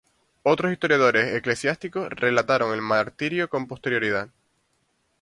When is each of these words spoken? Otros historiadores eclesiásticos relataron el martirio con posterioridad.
Otros 0.41 0.71
historiadores 0.71 1.31
eclesiásticos 1.35 2.09
relataron 2.09 2.73
el 2.73 2.81
martirio 2.81 3.51
con 3.51 3.67
posterioridad. 3.67 4.29